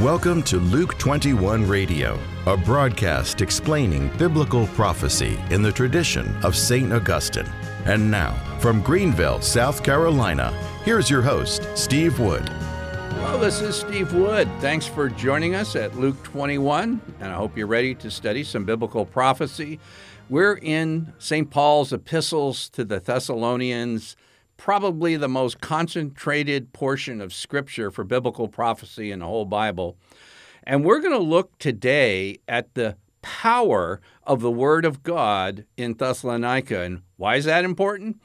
[0.00, 6.90] Welcome to Luke 21 Radio, a broadcast explaining biblical prophecy in the tradition of St.
[6.90, 7.44] Augustine.
[7.84, 10.52] And now, from Greenville, South Carolina,
[10.86, 12.48] here's your host, Steve Wood.
[12.48, 14.48] Hello, this is Steve Wood.
[14.60, 18.64] Thanks for joining us at Luke 21, and I hope you're ready to study some
[18.64, 19.78] biblical prophecy.
[20.30, 21.50] We're in St.
[21.50, 24.16] Paul's epistles to the Thessalonians
[24.60, 29.96] probably the most concentrated portion of scripture for biblical prophecy in the whole Bible.
[30.64, 35.94] And we're going to look today at the power of the Word of God in
[35.94, 36.82] Thessalonica.
[36.82, 38.20] And why is that important?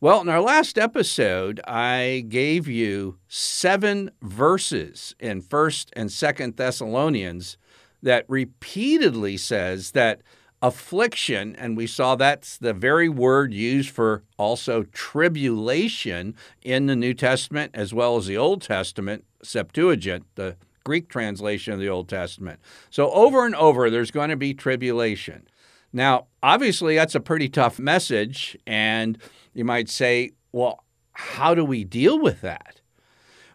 [0.00, 7.58] Well, in our last episode, I gave you seven verses in 1st and 2nd Thessalonians
[8.02, 10.22] that repeatedly says that
[10.64, 17.12] affliction, and we saw that's the very word used for also tribulation in the New
[17.12, 22.60] Testament as well as the Old Testament, Septuagint, the Greek translation of the Old Testament.
[22.88, 25.46] So over and over, there's going to be tribulation.
[25.92, 29.18] Now, obviously, that's a pretty tough message, and
[29.52, 32.80] you might say, well, how do we deal with that?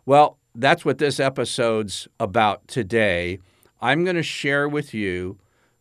[0.05, 3.39] Well, that's what this episode's about today.
[3.81, 5.39] I'm going to share with you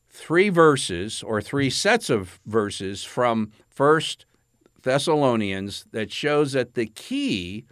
[0.09, 4.27] three verses or three sets of verses from First
[4.83, 7.65] Thessalonians that shows that the key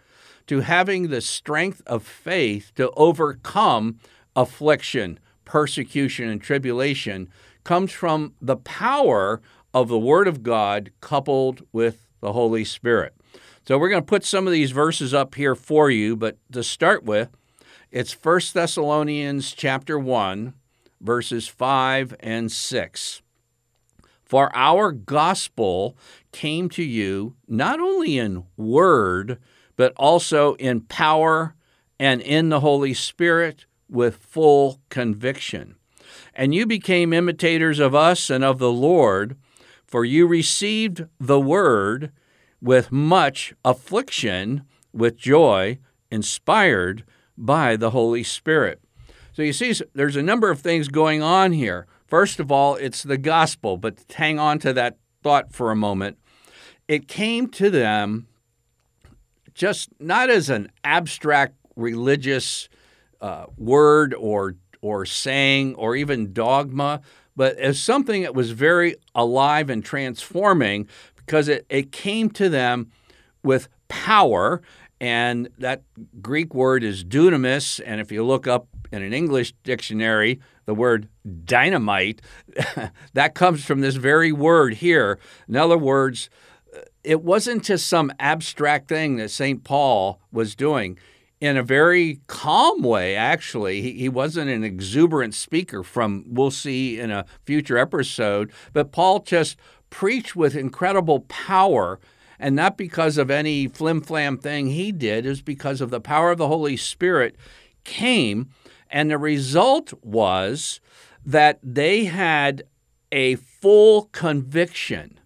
[0.47, 3.99] to having the strength of faith to overcome
[4.35, 7.29] affliction, persecution, and tribulation
[7.63, 9.41] comes from the power
[9.73, 13.13] of the Word of God coupled with the Holy Spirit.
[13.67, 16.63] So we're going to put some of these verses up here for you, but to
[16.63, 17.29] start with,
[17.91, 20.53] it's 1 Thessalonians chapter 1
[21.01, 23.21] verses 5 and 6.
[24.23, 25.97] For our gospel
[26.31, 29.39] came to you not only in word,
[29.77, 31.55] but also in power
[31.99, 35.75] and in the Holy Spirit with full conviction.
[36.33, 39.37] And you became imitators of us and of the Lord,
[39.85, 42.11] for you received the word
[42.61, 45.79] with much affliction, with joy,
[46.11, 47.03] inspired
[47.37, 48.81] by the Holy Spirit.
[49.37, 51.85] So you see, there's a number of things going on here.
[52.07, 56.17] First of all, it's the gospel, but hang on to that thought for a moment.
[56.87, 58.25] It came to them
[59.53, 62.67] just not as an abstract religious
[63.21, 67.01] uh, word or or saying or even dogma,
[67.35, 72.91] but as something that was very alive and transforming because it, it came to them
[73.43, 74.61] with power.
[74.99, 75.83] And that
[76.21, 77.79] Greek word is dunamis.
[77.85, 81.07] And if you look up in an English dictionary the word
[81.45, 82.21] dynamite,
[83.13, 85.17] that comes from this very word here.
[85.47, 86.29] In other words,
[86.75, 89.63] uh, it wasn't just some abstract thing that St.
[89.63, 90.99] Paul was doing.
[91.39, 93.81] In a very calm way, actually.
[93.81, 99.19] He, he wasn't an exuberant speaker, from we'll see in a future episode, but Paul
[99.19, 99.55] just
[99.89, 101.99] preached with incredible power
[102.39, 106.31] and not because of any flim flam thing he did, is because of the power
[106.31, 107.35] of the Holy Spirit
[107.83, 108.49] came
[108.89, 110.79] and the result was
[111.25, 112.63] that they had
[113.11, 115.19] a full conviction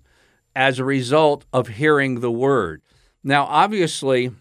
[0.56, 2.82] as a result of hearing the word.
[3.24, 4.32] Now, obviously,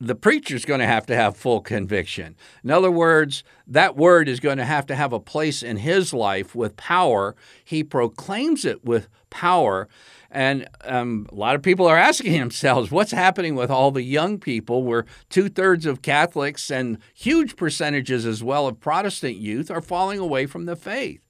[0.00, 2.36] the preacher's going to have to have full conviction.
[2.62, 6.14] In other words, that word is going to have to have a place in his
[6.14, 7.34] life with power.
[7.64, 9.88] He proclaims it with power.
[10.30, 14.38] And um, a lot of people are asking themselves, what's happening with all the young
[14.38, 19.82] people where two thirds of Catholics and huge percentages as well of Protestant youth are
[19.82, 21.26] falling away from the faith?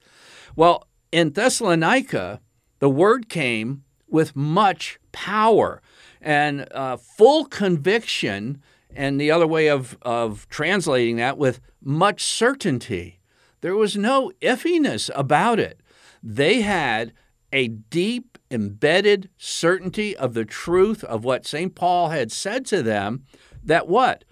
[0.57, 2.41] Well, in Thessalonica,
[2.81, 5.81] the word came with much power
[6.21, 8.63] and uh, full conviction,
[8.95, 13.21] and the other way of, of translating that with much certainty.
[13.61, 15.81] There was no iffiness about it.
[16.23, 17.13] They had
[17.53, 21.75] a deep embedded certainty of the truth of what St.
[21.75, 23.25] Paul had said to them
[23.63, 24.25] that what?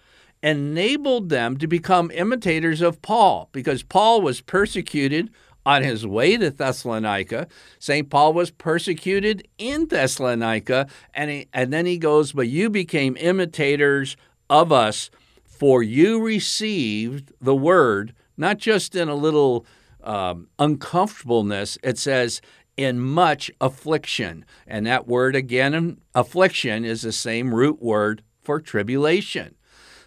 [0.43, 5.31] Enabled them to become imitators of Paul because Paul was persecuted
[5.66, 7.48] on his way to Thessalonica.
[7.80, 8.09] St.
[8.09, 14.16] Paul was persecuted in Thessalonica, and, he, and then he goes, But you became imitators
[14.48, 15.10] of us,
[15.45, 19.66] for you received the word, not just in a little
[20.04, 21.78] um, uncomfortableness.
[21.83, 22.41] It says,
[22.77, 24.45] in much affliction.
[24.66, 29.54] And that word again, affliction, is the same root word for tribulation.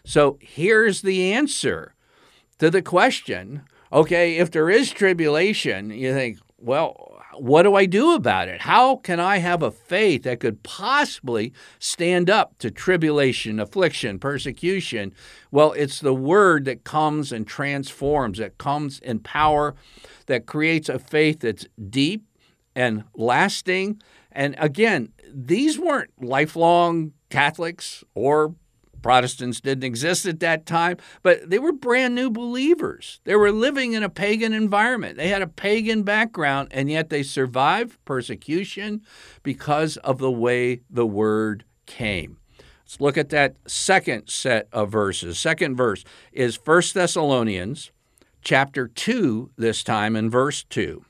[0.05, 1.95] So here's the answer
[2.59, 8.13] to the question okay, if there is tribulation, you think, well, what do I do
[8.13, 8.62] about it?
[8.62, 15.13] How can I have a faith that could possibly stand up to tribulation, affliction, persecution?
[15.51, 19.75] Well, it's the word that comes and transforms, that comes in power,
[20.25, 22.25] that creates a faith that's deep
[22.75, 24.01] and lasting.
[24.31, 28.53] And again, these weren't lifelong Catholics or
[29.01, 33.19] Protestants didn't exist at that time, but they were brand new believers.
[33.24, 35.18] They were living in a pagan environment.
[35.18, 39.01] They had a pagan background, and yet they survived persecution
[39.44, 42.38] because of the way the word came.
[42.84, 45.38] Let's look at that second set of verses.
[45.38, 47.92] Second verse is 1 Thessalonians
[48.42, 51.06] chapter 2 this time in verse 2.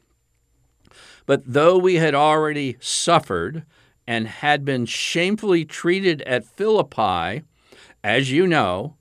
[1.25, 3.63] But though we had already suffered
[4.07, 7.43] and had been shamefully treated at Philippi,
[8.03, 8.95] as you know,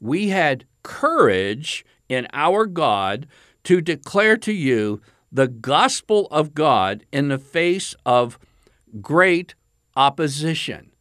[0.00, 3.26] we had courage in our God
[3.64, 5.00] to declare to you
[5.32, 8.38] the gospel of God in the face of
[9.00, 9.54] great
[9.96, 10.92] opposition.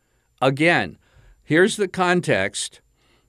[0.41, 0.97] Again,
[1.44, 2.81] here's the context,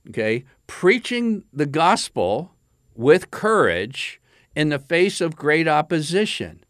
[0.09, 0.45] okay?
[0.67, 2.53] Preaching the gospel
[2.95, 4.19] with courage
[4.55, 6.63] in the face of great opposition.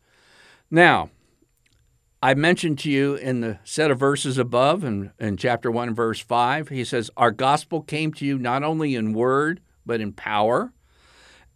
[0.70, 1.12] Now,
[2.22, 6.20] I mentioned to you in the set of verses above in, in chapter 1, verse
[6.20, 10.74] 5, he says, Our gospel came to you not only in word, but in power.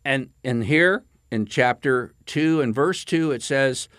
[0.05, 3.89] And, and here in chapter 2 and verse 2, it says,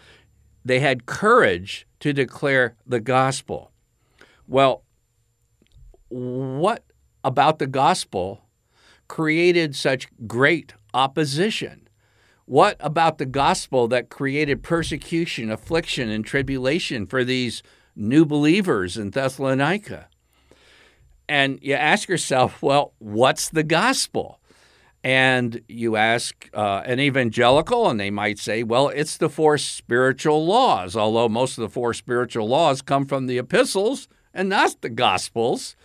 [0.65, 3.73] They had courage to declare the gospel.
[4.47, 4.85] Well,
[6.09, 6.85] what
[7.23, 8.43] about the gospel
[9.09, 11.89] created such great opposition?
[12.51, 17.63] What about the gospel that created persecution, affliction, and tribulation for these
[17.95, 20.09] new believers in Thessalonica?
[21.29, 24.41] And you ask yourself, well, what's the gospel?
[25.05, 30.45] And you ask uh, an evangelical, and they might say, well, it's the four spiritual
[30.45, 34.89] laws, although most of the four spiritual laws come from the epistles and not the
[34.89, 35.77] gospels.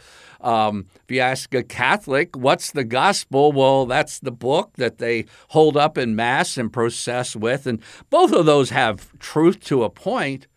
[0.42, 3.52] Um, if you ask a Catholic, what's the gospel?
[3.52, 7.68] Well, that's the book that they hold up in Mass and process with.
[7.68, 10.48] And both of those have truth to a point,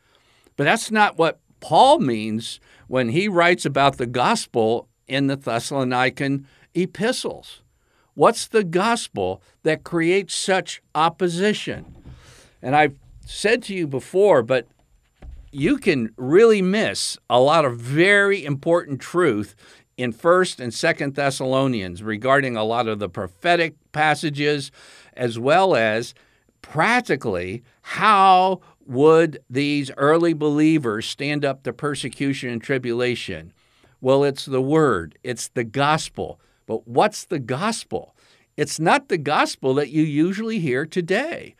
[0.56, 6.44] but that's not what Paul means when he writes about the gospel in the Thessalonican
[6.74, 7.62] epistles.
[8.14, 11.94] What's the gospel that creates such opposition?
[12.60, 14.66] And I've said to you before, but
[15.50, 19.54] you can really miss a lot of very important truth
[19.96, 24.70] in 1st and 2nd Thessalonians regarding a lot of the prophetic passages
[25.14, 26.14] as well as
[26.62, 33.52] practically how would these early believers stand up to persecution and tribulation?
[34.00, 36.40] Well, it's the word, it's the gospel.
[36.66, 38.14] But what's the gospel?
[38.56, 41.54] It's not the gospel that you usually hear today.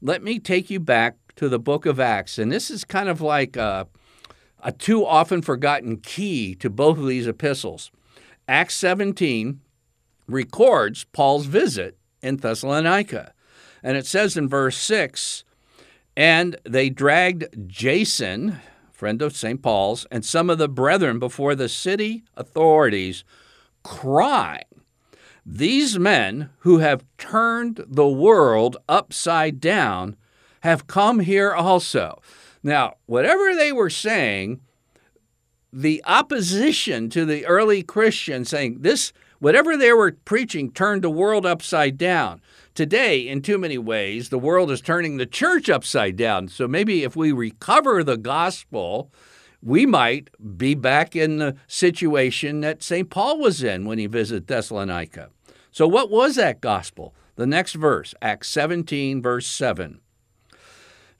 [0.00, 2.38] Let me take you back to the book of Acts.
[2.38, 3.86] And this is kind of like a,
[4.62, 7.90] a too often forgotten key to both of these epistles.
[8.48, 9.60] Acts 17
[10.26, 13.32] records Paul's visit in Thessalonica.
[13.82, 15.44] And it says in verse 6
[16.16, 18.60] And they dragged Jason,
[18.92, 19.62] friend of St.
[19.62, 23.24] Paul's, and some of the brethren before the city authorities,
[23.82, 24.64] crying,
[25.44, 30.16] These men who have turned the world upside down
[30.66, 32.20] have come here also.
[32.62, 34.60] Now, whatever they were saying,
[35.72, 41.46] the opposition to the early Christians saying this, whatever they were preaching, turned the world
[41.46, 42.42] upside down.
[42.74, 46.48] Today, in too many ways, the world is turning the church upside down.
[46.48, 49.12] So maybe if we recover the gospel,
[49.62, 53.08] we might be back in the situation that St.
[53.08, 55.30] Paul was in when he visited Thessalonica.
[55.70, 57.14] So, what was that gospel?
[57.36, 60.00] The next verse, Acts 17, verse 7.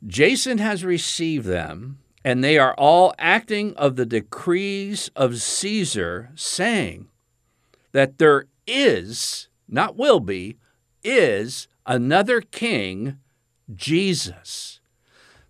[0.06, 7.08] Jason has received them, and they are all acting of the decrees of Caesar, saying
[7.92, 10.58] that there is, not will be,
[11.02, 13.18] is another king,
[13.74, 14.80] Jesus.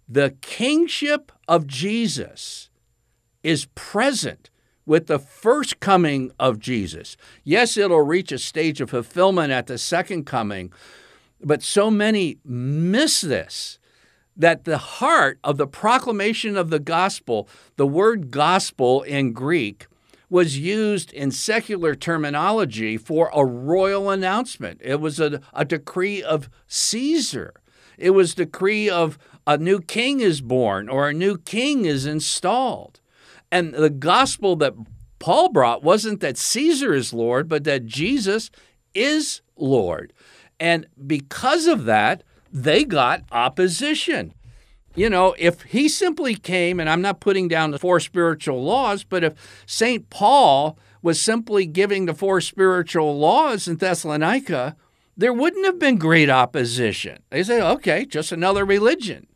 [0.09, 2.71] The kingship of Jesus
[3.43, 4.51] is present
[4.87, 7.17] with the first coming of Jesus.
[7.43, 10.73] Yes, it'll reach a stage of fulfillment at the second coming,
[11.43, 13.79] but so many miss this
[14.37, 19.87] that the heart of the proclamation of the gospel, the word gospel in Greek,
[20.29, 24.81] was used in secular terminology for a royal announcement.
[24.83, 27.55] It was a, a decree of Caesar.
[27.97, 33.01] It was decree of a new king is born or a new king is installed.
[33.53, 34.75] And the gospel that
[35.19, 38.51] Paul brought wasn't that Caesar is Lord, but that Jesus
[38.95, 40.13] is Lord.
[40.59, 42.23] And because of that,
[42.57, 44.33] they got opposition.
[44.95, 49.05] you know, if he simply came, and I'm not putting down the four spiritual laws,
[49.05, 49.35] but if
[49.67, 50.09] St.
[50.09, 54.75] Paul was simply giving the four spiritual laws in Thessalonica,
[55.19, 57.23] there wouldn't have been great opposition.
[57.29, 59.27] They say, okay, just another religion.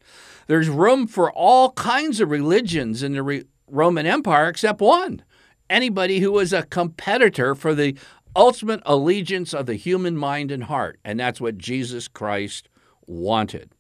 [0.47, 5.23] There's room for all kinds of religions in the re- Roman Empire except one
[5.69, 7.97] anybody who was a competitor for the
[8.35, 10.99] ultimate allegiance of the human mind and heart.
[11.05, 12.69] And that's what Jesus Christ
[13.11, 13.71] wanted.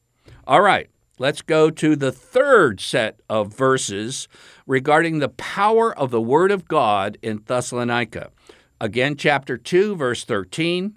[0.47, 4.29] All right, let's go to the third set of verses
[4.67, 8.31] regarding the power of the Word of God in Thessalonica.
[8.81, 10.97] Again, chapter 2, verse 13.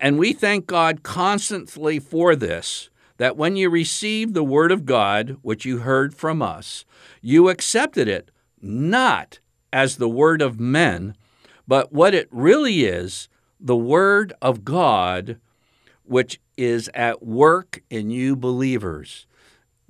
[0.00, 5.36] And we thank God constantly for this, that when you received the Word of God,
[5.42, 6.84] which you heard from us,
[7.20, 9.38] you accepted it not
[9.72, 11.14] as the Word of men,
[11.68, 13.28] but what it really is,
[13.60, 15.38] the Word of God,
[16.04, 19.26] which is at work in you believers.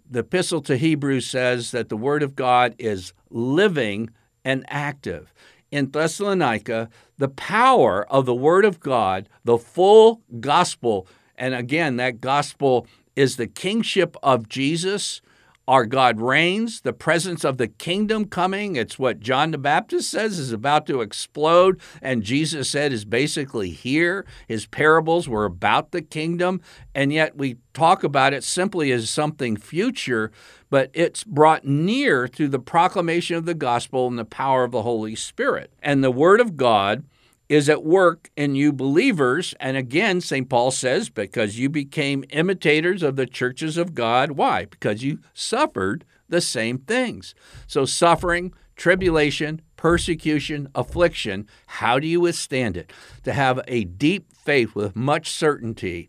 [0.09, 4.11] The Epistle to Hebrews says that the Word of God is living
[4.45, 5.33] and active.
[5.71, 12.21] In Thessalonica, the power of the Word of God, the full gospel, and again, that
[12.21, 15.23] gospel is the kingship of Jesus
[15.69, 18.76] our God reigns, the presence of the kingdom coming.
[18.76, 23.71] It's what John the Baptist says is about to explode, and Jesus said is basically
[23.71, 24.26] here.
[24.49, 26.61] His parables were about the kingdom,
[26.95, 30.33] and yet we talk about it simply as something future,
[30.69, 34.83] but it's brought near through the proclamation of the gospel and the power of the
[34.83, 35.71] Holy Spirit.
[35.83, 37.04] And the Word of God
[37.52, 39.54] is at work in you believers.
[39.61, 40.49] And again, St.
[40.49, 44.30] Paul says, because you became imitators of the churches of God.
[44.30, 44.64] Why?
[44.64, 47.35] Because you suffered the same things.
[47.66, 52.90] So, suffering, tribulation, persecution, affliction, how do you withstand it?
[53.25, 56.09] To have a deep faith with much certainty.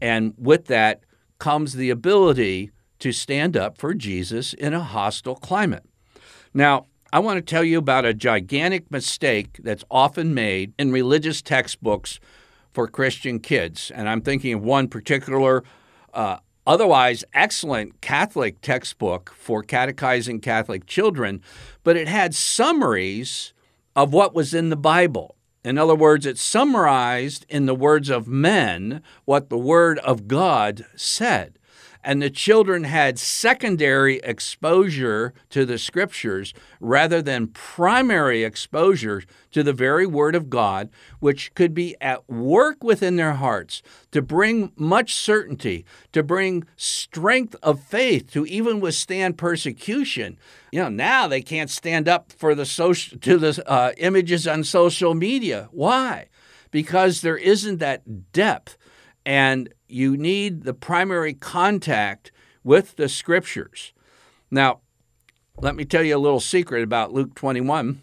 [0.00, 1.00] And with that
[1.40, 5.84] comes the ability to stand up for Jesus in a hostile climate.
[6.54, 11.40] Now, I want to tell you about a gigantic mistake that's often made in religious
[11.40, 12.18] textbooks
[12.72, 13.92] for Christian kids.
[13.94, 15.62] And I'm thinking of one particular,
[16.12, 21.42] uh, otherwise excellent Catholic textbook for catechizing Catholic children,
[21.84, 23.54] but it had summaries
[23.94, 25.36] of what was in the Bible.
[25.64, 30.84] In other words, it summarized in the words of men what the Word of God
[30.96, 31.58] said
[32.06, 39.72] and the children had secondary exposure to the scriptures rather than primary exposure to the
[39.72, 43.82] very word of God, which could be at work within their hearts
[44.12, 50.38] to bring much certainty, to bring strength of faith to even withstand persecution.
[50.70, 54.62] You know, now they can't stand up for the social to the uh, images on
[54.62, 55.68] social media.
[55.72, 56.28] Why?
[56.70, 58.78] Because there isn't that depth
[59.24, 62.32] and you need the primary contact
[62.64, 63.92] with the scriptures.
[64.50, 64.80] Now,
[65.60, 68.02] let me tell you a little secret about Luke 21.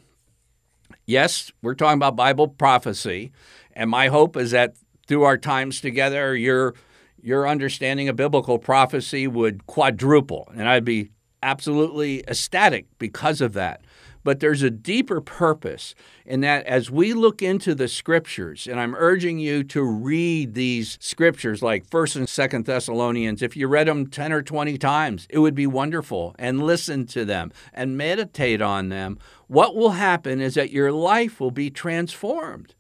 [1.05, 3.31] Yes, we're talking about Bible prophecy,
[3.73, 4.75] and my hope is that
[5.07, 6.73] through our times together, your
[7.21, 11.09] your understanding of biblical prophecy would quadruple, and I'd be
[11.41, 13.81] absolutely ecstatic because of that.
[14.23, 18.95] But there's a deeper purpose in that as we look into the scriptures, and I'm
[18.95, 23.41] urging you to read these scriptures like 1st and 2nd Thessalonians.
[23.41, 26.35] If you read them 10 or 20 times, it would be wonderful.
[26.39, 29.19] And listen to them and meditate on them.
[29.47, 32.75] What will happen is that your life will be transformed,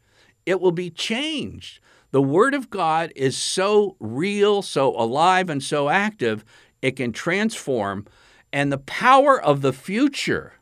[0.45, 1.79] it will be changed.
[2.11, 6.45] The Word of God is so real, so alive, and so active,
[6.79, 8.05] it can transform.
[8.51, 10.53] And the power of the future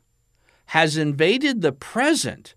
[0.72, 2.56] has invaded the present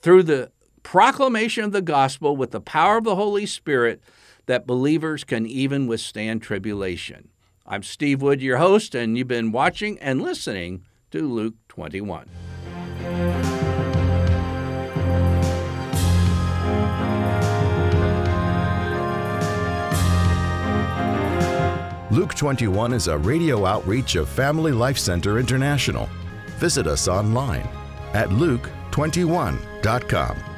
[0.00, 0.50] through the
[0.82, 4.02] proclamation of the gospel with the power of the Holy Spirit
[4.46, 7.28] that believers can even withstand tribulation.
[7.66, 12.30] I'm Steve Wood, your host, and you've been watching and listening to Luke 21.
[22.10, 26.08] Luke 21 is a radio outreach of Family Life Center International
[26.60, 27.66] visit us online
[28.12, 30.49] at luke21.com.